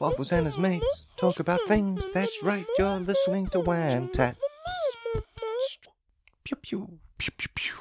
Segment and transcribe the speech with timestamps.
[0.00, 2.08] Waffles and his mates talk about things.
[2.14, 4.34] That's right, you're listening to Wham Tat.
[6.42, 7.74] Pew pew, pew pew pew.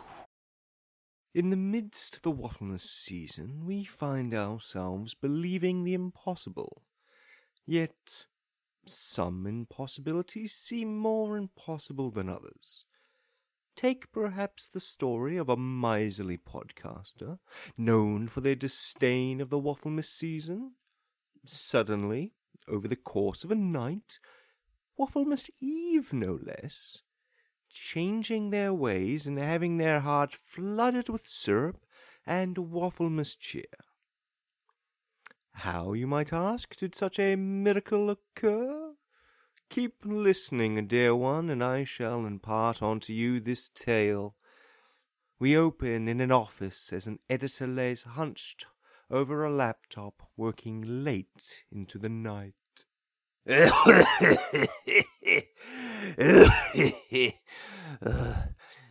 [1.34, 6.84] In the midst of the Wafflemas season, we find ourselves believing the impossible.
[7.66, 8.26] Yet,
[8.86, 12.84] some impossibilities seem more impossible than others.
[13.78, 17.40] Take perhaps the story of a miserly podcaster,
[17.78, 20.74] known for their disdain of the Wafflemas season.
[21.46, 22.34] Suddenly,
[22.68, 24.20] over the course of a night,
[24.98, 27.02] Wafflemas Eve no less,
[27.70, 31.86] changing their ways and having their heart flooded with syrup
[32.26, 33.64] and Wafflemas cheer.
[35.54, 38.94] How, you might ask, did such a miracle occur?
[39.70, 44.36] Keep listening, dear one, and I shall impart unto you this tale.
[45.38, 48.66] We open in an office as an editor lays hunched
[49.12, 52.54] over a laptop, working late into the night.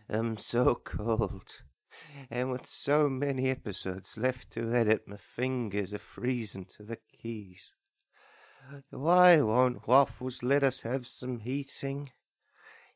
[0.09, 1.61] I'm so cold,
[2.29, 7.73] and with so many episodes left to edit, my fingers are freezing to the keys.
[8.89, 12.11] Why won't Waffles let us have some heating?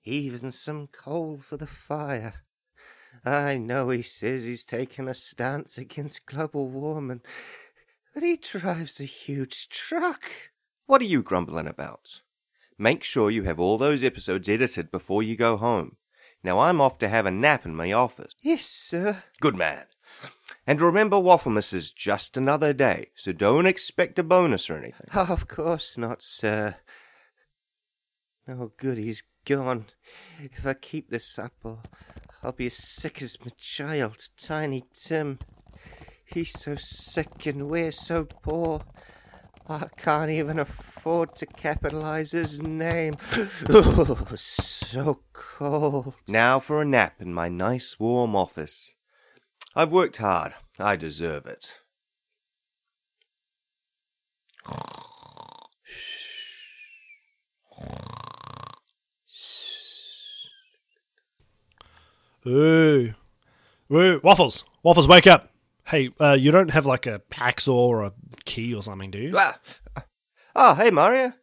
[0.03, 2.33] Even some coal for the fire.
[3.25, 7.21] I know he says he's taking a stance against global warming,
[8.13, 10.23] but he drives a huge truck.
[10.85, 12.21] What are you grumbling about?
[12.77, 15.97] Make sure you have all those episodes edited before you go home.
[16.43, 18.33] Now I'm off to have a nap in my office.
[18.41, 19.23] Yes, sir.
[19.39, 19.85] Good man.
[20.67, 25.07] And remember, Wafflemas is just another day, so don't expect a bonus or anything.
[25.13, 26.75] Oh, of course not, sir.
[28.47, 29.85] Oh, good, he's gone.
[30.39, 31.83] If I keep this up, I'll,
[32.43, 35.39] I'll be as sick as my child, Tiny Tim.
[36.25, 38.81] He's so sick and we're so poor.
[39.69, 43.13] I can't even afford to capitalize his name.
[43.69, 46.15] Oh, so cold.
[46.27, 48.93] Now for a nap in my nice warm office.
[49.73, 50.53] I've worked hard.
[50.77, 51.79] I deserve it.
[62.47, 63.13] Ooh.
[63.91, 64.19] Ooh.
[64.23, 64.63] Waffles.
[64.83, 65.49] Waffles, wake up.
[65.87, 68.13] Hey, uh, you don't have like a hacksaw or a
[68.45, 69.33] key or something, do you?
[69.37, 69.59] Ah,
[70.55, 71.33] oh, hey, Mario.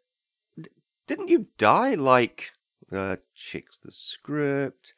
[0.60, 0.70] D-
[1.06, 2.52] didn't you die like,
[2.90, 4.94] uh, checks the script,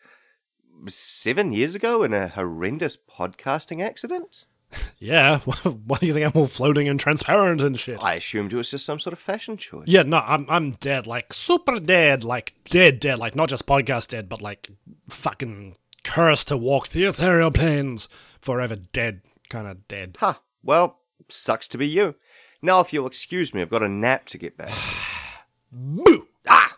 [0.87, 4.47] seven years ago in a horrendous podcasting accident?
[4.99, 5.39] Yeah.
[5.87, 8.03] Why do you think I'm all floating and transparent and shit?
[8.03, 9.87] I assumed it was just some sort of fashion choice.
[9.87, 14.09] Yeah, no, I'm I'm dead, like super dead, like dead, dead, like not just podcast
[14.09, 14.71] dead, but like
[15.11, 18.09] fucking cursed to walk the ethereal planes,
[18.41, 20.17] forever dead, kind of dead.
[20.21, 20.35] Huh.
[20.63, 20.99] Well,
[21.29, 22.15] sucks to be you.
[22.61, 24.73] Now, if you'll excuse me, I've got a nap to get back.
[25.73, 26.29] Boo!
[26.49, 26.77] ah!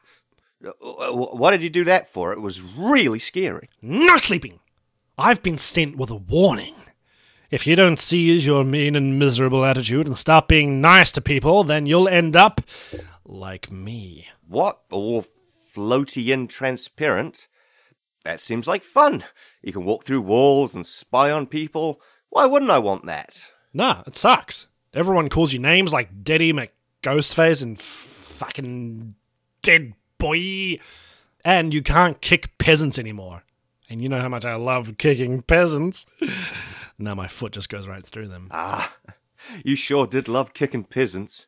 [0.65, 0.73] Uh,
[1.13, 2.33] What did you do that for?
[2.33, 3.69] It was really scary.
[3.83, 4.61] No sleeping.
[5.19, 6.75] I've been sent with a warning.
[7.51, 11.63] If you don't seize your mean and miserable attitude and stop being nice to people,
[11.65, 12.63] then you'll end up
[13.25, 14.27] like me.
[14.49, 14.81] What?
[14.91, 15.25] All
[15.75, 17.47] floaty and transparent?
[18.25, 19.23] That seems like fun.
[19.63, 22.01] You can walk through walls and spy on people.
[22.31, 23.51] Why wouldn't I want that?
[23.73, 24.67] Nah, it sucks.
[24.95, 29.15] Everyone calls you names like Daddy McGhostface and fucking
[29.63, 30.79] Dead Boy.
[31.45, 33.45] And you can't kick peasants anymore.
[33.91, 36.07] And you know how much I love kicking peasants.
[36.99, 38.49] now my foot just goes right through them.
[38.51, 38.97] Ah,
[39.65, 41.47] you sure did love kicking peasants.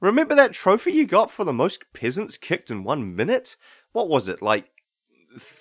[0.00, 3.54] Remember that trophy you got for the most peasants kicked in one minute?
[3.92, 4.70] What was it, like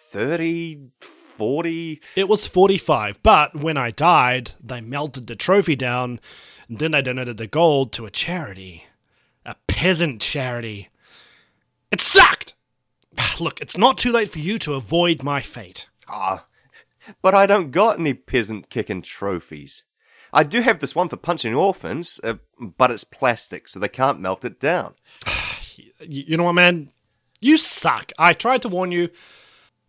[0.09, 2.01] 30, 40?
[2.15, 6.19] It was 45, but when I died, they melted the trophy down,
[6.67, 8.85] and then they donated the gold to a charity.
[9.45, 10.89] A peasant charity.
[11.91, 12.55] It sucked!
[13.39, 15.87] Look, it's not too late for you to avoid my fate.
[16.07, 16.45] Ah,
[17.21, 19.83] but I don't got any peasant kicking trophies.
[20.33, 24.19] I do have this one for punching orphans, uh, but it's plastic, so they can't
[24.19, 24.95] melt it down.
[25.99, 26.91] You know what, man?
[27.39, 28.11] You suck.
[28.19, 29.09] I tried to warn you.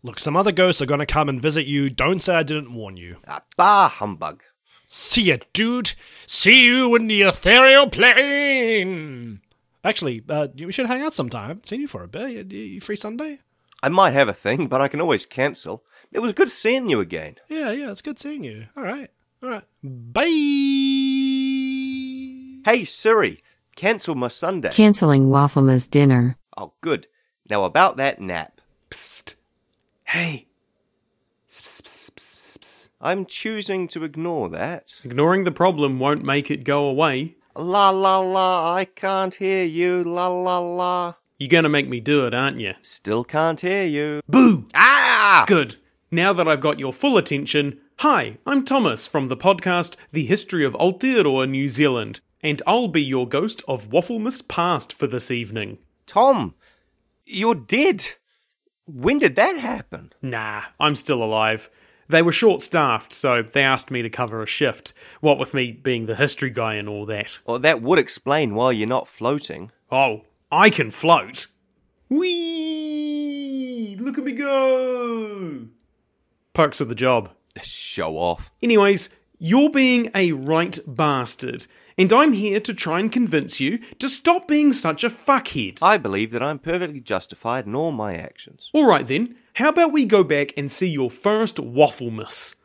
[0.01, 1.89] Look, some other ghosts are gonna come and visit you.
[1.89, 3.17] Don't say I didn't warn you.
[3.27, 4.43] Ah, bah humbug.
[4.87, 5.93] See ya, dude.
[6.25, 9.41] See you in the ethereal plane.
[9.83, 11.43] Actually, uh, we should hang out sometime.
[11.43, 12.31] I haven't seen you for a bit.
[12.31, 13.39] You, you free Sunday?
[13.83, 15.83] I might have a thing, but I can always cancel.
[16.11, 17.35] It was good seeing you again.
[17.47, 18.65] Yeah, yeah, it's good seeing you.
[18.75, 19.09] All right.
[19.43, 19.63] All right.
[19.83, 20.25] Bye.
[22.65, 23.41] Hey Siri,
[23.75, 24.71] cancel my Sunday.
[24.71, 26.37] Canceling Wafflema's dinner.
[26.57, 27.07] Oh, good.
[27.49, 28.59] Now about that nap.
[28.91, 29.35] Psst.
[30.09, 30.47] Hey.
[31.47, 32.89] Psst, psst, psst, psst, psst.
[32.99, 34.99] I'm choosing to ignore that.
[35.03, 37.35] Ignoring the problem won't make it go away.
[37.55, 40.03] La la la, I can't hear you.
[40.03, 41.13] La la la.
[41.37, 42.73] You're gonna make me do it, aren't you?
[42.81, 44.21] Still can't hear you.
[44.27, 44.65] Boo!
[44.73, 45.43] Ah!
[45.45, 45.77] Good.
[46.09, 50.65] Now that I've got your full attention, hi, I'm Thomas from the podcast The History
[50.65, 55.77] of Aotearoa, New Zealand, and I'll be your ghost of Wafflemas Past for this evening.
[56.07, 56.55] Tom,
[57.27, 58.15] you're dead.
[58.91, 60.13] When did that happen?
[60.19, 61.69] Nah, I'm still alive.
[62.07, 65.71] They were short staffed, so they asked me to cover a shift, what with me
[65.71, 67.39] being the history guy and all that.
[67.45, 69.71] Well, that would explain why you're not floating.
[69.91, 71.45] Oh, I can float.
[72.09, 73.95] Whee!
[73.99, 75.67] Look at me go!
[76.53, 77.29] Perks of the job.
[77.61, 78.49] Show off.
[78.63, 81.67] Anyways, you're being a right bastard,
[81.99, 85.79] and I'm here to try and convince you to stop being such a fuckhead.
[85.81, 88.71] I believe that I'm perfectly justified in all my actions.
[88.73, 92.55] Alright then, how about we go back and see your first Wafflemas?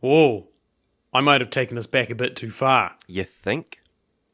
[0.00, 0.48] Whoa, oh,
[1.14, 2.96] I might have taken us back a bit too far.
[3.06, 3.80] You think?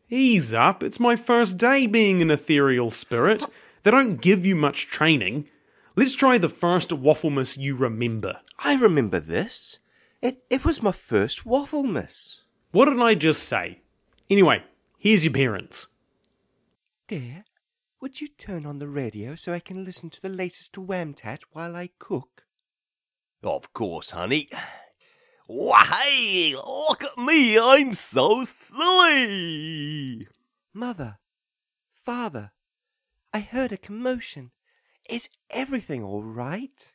[0.08, 3.44] Ease up, it's my first day being an ethereal spirit.
[3.82, 5.48] They don't give you much training.
[5.96, 8.40] Let's try the first Wafflemas you remember.
[8.58, 9.78] I remember this.
[10.22, 12.42] It, it was my first waffle miss.
[12.70, 13.80] What did I just say?
[14.30, 14.62] Anyway,
[14.98, 15.88] here's your parents.
[17.08, 17.44] Dear,
[18.00, 21.76] would you turn on the radio so I can listen to the latest Whamtat while
[21.76, 22.44] I cook?
[23.42, 24.48] Of course, honey.
[25.46, 30.26] Why, look at me, I'm so silly.
[30.74, 31.18] Mother,
[32.04, 32.52] father,
[33.32, 34.50] I heard a commotion.
[35.08, 36.92] Is everything all right?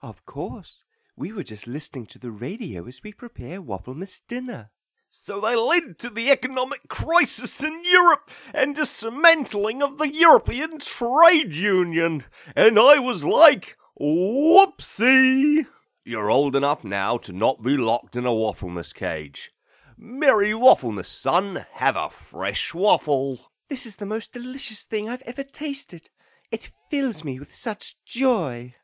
[0.00, 0.84] Of course.
[1.14, 4.70] We were just listening to the radio as we prepare Wafflemas dinner.
[5.10, 11.54] So they led to the economic crisis in Europe and dismantling of the European Trade
[11.54, 12.24] Union.
[12.54, 15.66] And I was like, whoopsie.
[16.08, 19.52] You're old enough now to not be locked in a Wafflemas cage.
[19.98, 21.66] Merry Wafflemas, son.
[21.72, 23.52] Have a fresh waffle.
[23.68, 26.08] This is the most delicious thing I've ever tasted.
[26.50, 28.74] It fills me with such joy.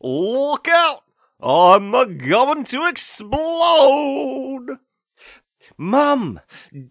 [0.00, 1.04] Look out!
[1.40, 4.78] I'm a going to explode!
[5.78, 6.40] Mum!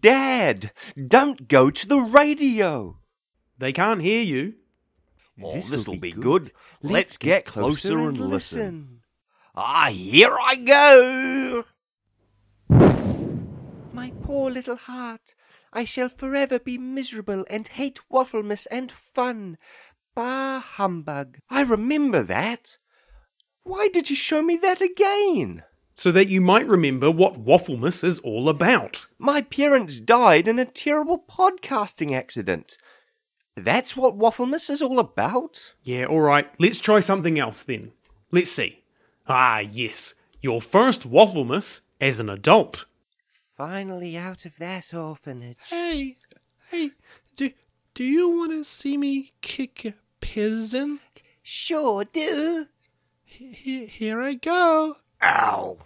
[0.00, 0.72] Dad!
[1.06, 2.98] Don't go to the radio!
[3.58, 4.54] They can't hear you.
[5.44, 6.50] Oh, this'll, be, good.
[6.80, 8.95] Let's, get closer, and listen.
[9.58, 11.64] Ah, here I go!
[13.94, 15.34] My poor little heart,
[15.72, 19.56] I shall forever be miserable and hate wafflemas and fun.
[20.14, 21.38] Bah humbug.
[21.48, 22.76] I remember that.
[23.62, 25.64] Why did you show me that again?
[25.94, 29.06] So that you might remember what Wafflemas is all about.
[29.18, 32.76] My parents died in a terrible podcasting accident.
[33.56, 35.74] That's what Wafflemas is all about?
[35.82, 37.92] Yeah, alright, let's try something else then.
[38.30, 38.82] Let's see.
[39.28, 42.84] Ah, yes, your first Wafflemas as an adult.
[43.56, 45.56] Finally out of that orphanage.
[45.68, 46.16] Hey,
[46.70, 46.90] hey,
[47.34, 47.50] do,
[47.94, 51.00] do you want to see me kick a peasant?
[51.42, 52.66] Sure do.
[53.24, 54.98] Here, here I go.
[55.22, 55.78] Ow!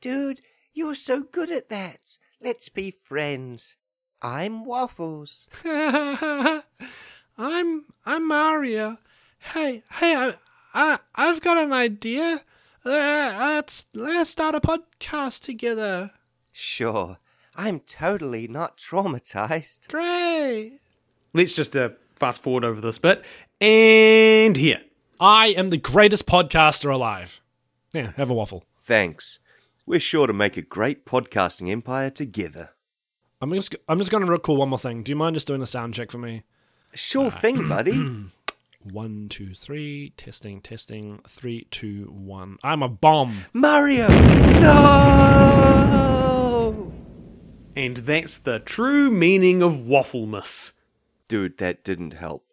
[0.00, 0.42] Dude,
[0.74, 2.18] you're so good at that.
[2.40, 3.76] Let's be friends.
[4.20, 5.48] I'm Waffles.
[5.64, 6.62] I'm
[8.04, 8.98] I'm Mario.
[9.38, 10.34] Hey, hey, I,
[10.74, 12.42] I I've got an idea.
[12.84, 16.10] Uh, let's let's start a podcast together.
[16.52, 17.18] Sure.
[17.56, 19.88] I'm totally not traumatized.
[19.88, 20.80] Great.
[21.32, 23.24] Let's just uh, fast forward over this bit.
[23.60, 24.80] And here.
[25.18, 27.40] I am the greatest podcaster alive.
[27.94, 28.64] Yeah, have a waffle.
[28.82, 29.38] Thanks.
[29.86, 32.70] We're sure to make a great podcasting empire together.
[33.40, 35.02] I'm just I'm just gonna recall one more thing.
[35.02, 36.42] Do you mind just doing a sound check for me?
[36.92, 38.26] Sure thing, buddy.
[38.84, 40.12] One, two, three.
[40.18, 41.20] Testing, testing.
[41.26, 42.58] Three, two, one.
[42.62, 43.46] I'm a bomb.
[43.54, 44.08] Mario!
[44.60, 44.84] No!
[47.74, 50.72] And that's the true meaning of Wafflemas.
[51.28, 52.44] Dude, that didn't help.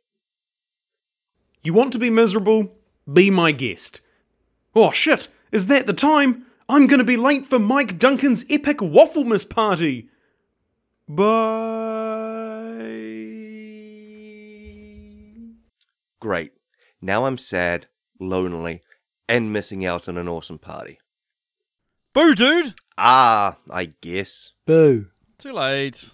[1.63, 2.77] You want to be miserable?
[3.11, 4.00] Be my guest.
[4.73, 6.45] Oh shit, is that the time?
[6.69, 10.07] I'm gonna be late for Mike Duncan's epic Wafflemas party.
[11.09, 11.90] Bye.
[17.01, 17.88] Now I'm sad,
[18.20, 18.81] lonely,
[19.27, 21.00] and missing out on an awesome party.
[22.13, 22.75] Boo, dude!
[22.98, 24.51] Ah, I guess.
[24.65, 25.08] Boo.
[25.38, 26.12] Too late.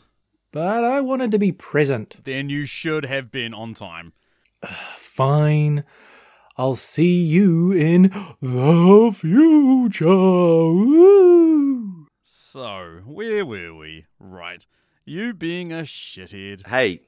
[0.52, 2.24] But I wanted to be present.
[2.24, 4.14] Then you should have been on time.
[4.96, 5.84] Fine.
[6.56, 8.04] I'll see you in
[8.42, 10.08] the future.
[10.08, 12.08] Woo!
[12.22, 14.06] So, where were we?
[14.20, 14.66] Right.
[15.06, 16.68] You being a shithead.
[16.68, 17.02] Hey,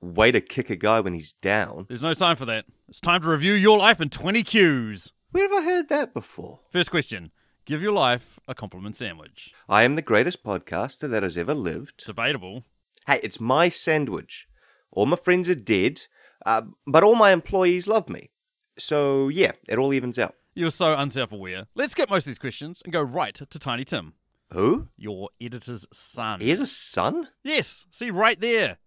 [0.00, 1.86] Way to kick a guy when he's down.
[1.88, 2.66] There's no time for that.
[2.88, 5.10] It's time to review your life in 20 Qs.
[5.30, 6.60] Where have I heard that before?
[6.70, 7.30] First question
[7.64, 9.54] Give your life a compliment sandwich.
[9.68, 12.04] I am the greatest podcaster that has ever lived.
[12.04, 12.64] Debatable.
[13.06, 14.46] Hey, it's my sandwich.
[14.90, 16.02] All my friends are dead,
[16.44, 18.30] uh, but all my employees love me.
[18.78, 20.34] So, yeah, it all evens out.
[20.54, 21.66] You're so unself aware.
[21.74, 24.12] Let's skip most of these questions and go right to Tiny Tim,
[24.52, 24.88] Who?
[24.96, 26.40] your editor's son.
[26.40, 27.28] He has a son?
[27.42, 28.78] Yes, see right there.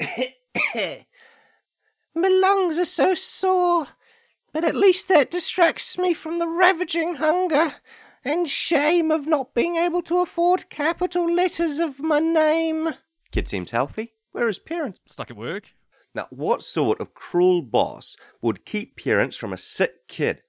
[2.14, 3.88] My lungs are so sore,
[4.52, 7.74] but at least that distracts me from the ravaging hunger
[8.24, 12.90] and shame of not being able to afford capital letters of my name.
[13.30, 14.14] Kid seems healthy.
[14.32, 15.00] Where are his parents?
[15.06, 15.64] Stuck at work.
[16.14, 20.42] Now, what sort of cruel boss would keep parents from a sick kid?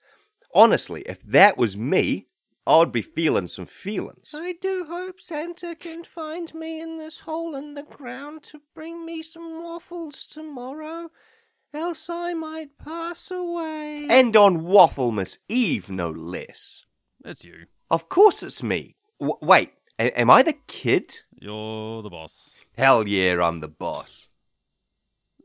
[0.54, 2.28] Honestly, if that was me,
[2.68, 4.32] I'd be feeling some feelings.
[4.34, 9.06] I do hope Santa can find me in this hole in the ground to bring
[9.06, 11.12] me some waffles tomorrow,
[11.74, 14.08] else I might pass away.
[14.10, 16.86] And on Wafflemas Eve, no less.
[17.22, 17.66] That's you.
[17.92, 18.96] Of course it's me.
[19.20, 21.22] W- wait, a- am I the kid?
[21.40, 22.62] You're the boss.
[22.78, 24.30] Hell yeah, I'm the boss.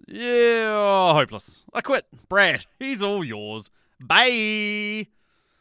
[0.09, 1.65] Yeah, oh, hopeless.
[1.75, 2.07] I quit.
[2.29, 3.69] Brad, he's all yours.
[4.01, 5.07] Bye.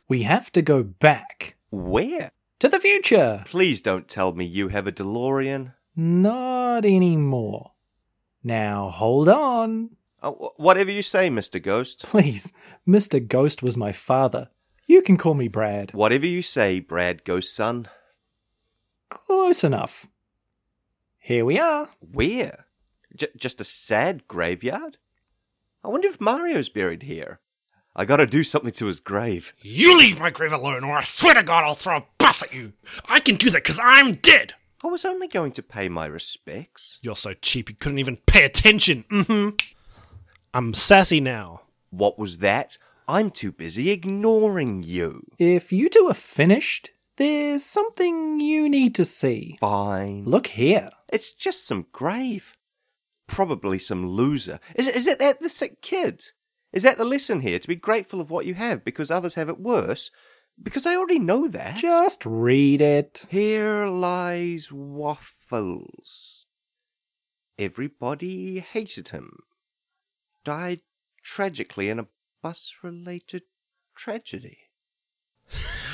[0.09, 2.31] We have to go back Where?
[2.59, 3.43] to the future.
[3.45, 5.73] Please don't tell me you have a DeLorean.
[5.95, 7.73] Not anymore.
[8.43, 9.91] Now hold on.
[10.23, 11.61] Oh, whatever you say, Mr.
[11.61, 12.05] Ghost.
[12.07, 12.51] Please,
[12.87, 13.25] Mr.
[13.25, 14.49] Ghost was my father.
[14.87, 15.93] You can call me Brad.
[15.93, 17.87] Whatever you say, Brad Ghost Son.
[19.09, 20.07] Close enough.
[21.19, 21.89] Here we are.
[21.99, 22.65] Where?
[23.15, 24.97] J- just a sad graveyard?
[25.83, 27.39] I wonder if Mario's buried here.
[27.95, 29.53] I gotta do something to his grave.
[29.61, 32.53] You leave my grave alone, or I swear to God I'll throw a bus at
[32.53, 32.73] you.
[33.05, 34.53] I can do that because I'm dead.
[34.83, 36.99] I was only going to pay my respects.
[37.01, 39.03] You're so cheap you couldn't even pay attention.
[39.11, 39.55] Mm-hmm.
[40.53, 41.63] I'm sassy now.
[41.89, 42.77] What was that?
[43.07, 45.25] I'm too busy ignoring you.
[45.37, 49.57] If you two are finished, there's something you need to see.
[49.59, 50.23] Fine.
[50.25, 50.89] Look here.
[51.11, 52.55] It's just some grave.
[53.27, 54.59] Probably some loser.
[54.75, 56.23] Is, is it that the sick kid?
[56.71, 57.59] Is that the lesson here?
[57.59, 60.11] To be grateful of what you have because others have it worse?
[60.61, 61.77] Because I already know that.
[61.77, 63.23] Just read it.
[63.29, 66.45] Here lies Waffles.
[67.57, 69.39] Everybody hated him.
[70.43, 70.81] Died
[71.23, 72.07] tragically in a
[72.41, 73.43] bus related
[73.95, 74.59] tragedy.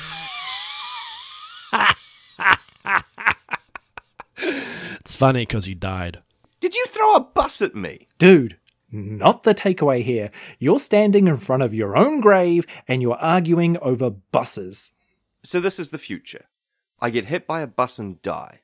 [5.16, 6.20] It's funny because he died.
[6.60, 8.08] Did you throw a bus at me?
[8.18, 8.58] Dude,
[8.90, 10.30] not the takeaway here.
[10.58, 14.92] You're standing in front of your own grave and you're arguing over buses.
[15.42, 16.46] So this is the future.
[17.00, 18.60] I get hit by a bus and die.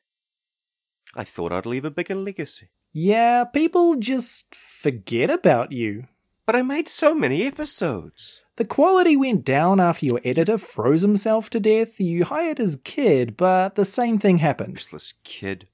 [1.15, 2.69] I thought I'd leave a bigger legacy.
[2.93, 6.07] Yeah, people just forget about you.
[6.47, 8.41] But I made so many episodes.
[8.57, 11.99] The quality went down after your editor froze himself to death.
[12.01, 14.75] You hired his kid, but the same thing happened.
[14.75, 15.69] Useless kid.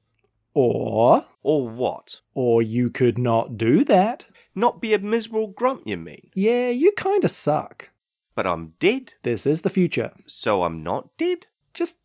[0.54, 2.20] Or, Or what?
[2.34, 4.26] or you could not do that.
[4.58, 6.30] Not be a miserable grump, you mean?
[6.34, 7.90] Yeah, you kinda suck.
[8.34, 10.10] But I'm dead, This is the future.
[10.26, 11.46] so I'm not dead?
[11.74, 11.98] Just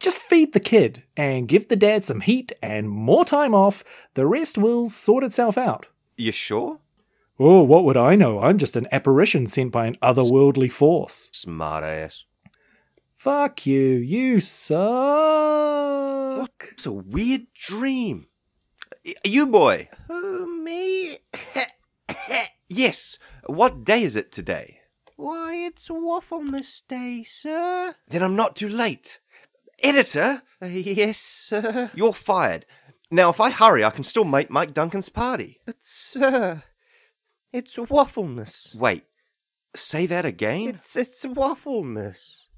[0.00, 3.82] just feed the kid and give the dad some heat and more time off.
[4.14, 5.86] The rest will sort itself out.
[6.16, 6.78] You sure?
[7.38, 8.40] Oh, what would I know?
[8.40, 11.28] I'm just an apparition sent by an otherworldly force.
[11.32, 12.24] Smart ass.
[13.16, 13.80] Fuck you,
[14.14, 14.78] you suck.
[16.40, 16.50] What?
[16.72, 18.28] It's a weird dream.
[19.24, 19.88] You boy.
[20.08, 21.18] Oh, me?
[22.68, 23.18] yes.
[23.46, 24.80] What day is it today?
[25.16, 27.94] Why, it's Wafflemas Day, sir.
[28.06, 29.18] Then I'm not too late.
[29.82, 30.42] Editor?
[30.62, 31.90] Uh, yes, sir.
[31.94, 32.66] You're fired.
[33.10, 35.58] Now, if I hurry, I can still make Mike Duncan's party.
[35.64, 36.62] But, sir,
[37.52, 38.76] it's Wafflemas.
[38.76, 39.04] Wait,
[39.74, 40.68] say that again?
[40.68, 42.48] It's, it's Wafflemas.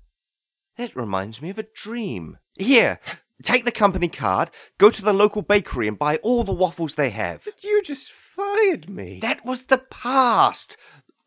[0.76, 2.38] That reminds me of a dream.
[2.58, 2.98] Here,
[3.42, 7.10] take the company card, go to the local bakery and buy all the waffles they
[7.10, 7.44] have.
[7.44, 9.18] But you just fired me.
[9.20, 10.76] That was the past.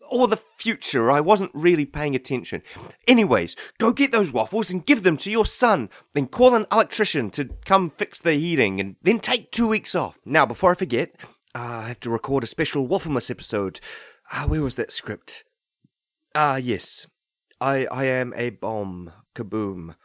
[0.10, 1.10] Or the future.
[1.10, 2.62] I wasn't really paying attention.
[3.08, 5.89] Anyways, go get those waffles and give them to your son.
[6.13, 10.20] Then call an electrician to come fix the heating and then take two weeks off.
[10.24, 11.15] Now, before I forget,
[11.55, 13.79] uh, I have to record a special Wafflemas episode.
[14.32, 15.43] Ah, where was that script?
[16.36, 17.08] Ah, yes.
[17.60, 19.13] I I am a bomb.
[19.34, 19.96] Kaboom.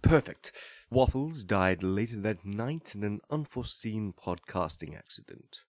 [0.00, 0.52] Perfect.
[0.90, 5.60] Waffles died later that night in an unforeseen podcasting accident.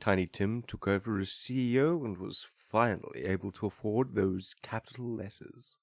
[0.00, 5.76] Tiny Tim took over as CEO and was finally able to afford those capital letters.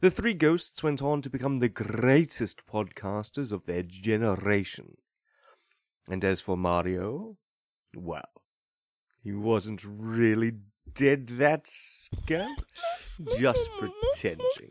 [0.00, 4.96] The three ghosts went on to become the greatest podcasters of their generation.
[6.08, 7.36] And as for Mario,
[7.94, 8.42] Well,
[9.22, 10.52] he wasn't really
[10.94, 12.62] dead, that scamp.
[13.38, 14.70] Just pretending.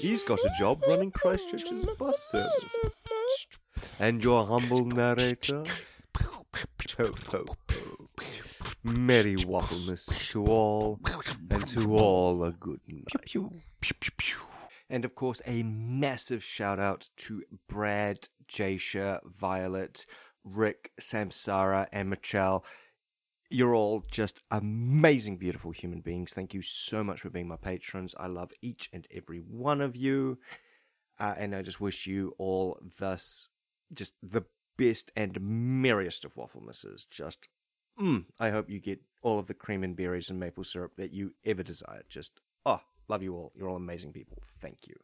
[0.00, 3.02] He's got a job running Christchurch's bus services.
[3.98, 5.64] And your humble narrator?
[6.96, 8.08] Ho, ho, ho.
[8.82, 11.00] Merry Wafflemas to all,
[11.50, 13.36] and to all a good night.
[14.90, 20.06] And of course, a massive shout out to Brad, Jasha, Violet,
[20.44, 22.64] Rick, Samsara, and Michelle.
[23.50, 26.32] You're all just amazing, beautiful human beings.
[26.32, 28.14] Thank you so much for being my patrons.
[28.18, 30.38] I love each and every one of you.
[31.18, 33.48] Uh, and I just wish you all thus
[33.94, 34.44] just the
[34.78, 37.06] best and merriest of waffle misses.
[37.10, 37.48] Just,
[38.00, 41.12] mm, I hope you get all of the cream and berries and maple syrup that
[41.12, 42.04] you ever desired.
[42.08, 43.52] Just, oh, love you all.
[43.54, 44.38] You're all amazing people.
[44.60, 44.94] Thank you.